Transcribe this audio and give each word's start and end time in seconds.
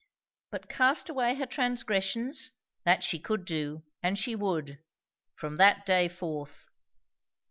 But 0.49 0.67
cast 0.67 1.09
away 1.09 1.35
her 1.35 1.45
transgressions? 1.45 2.49
that 2.85 3.03
she 3.03 3.19
could 3.19 3.45
do, 3.45 3.83
and 4.01 4.17
she 4.17 4.33
would. 4.35 4.79
From 5.35 5.57
that 5.57 5.85
day 5.85 6.07
forth. 6.07 6.69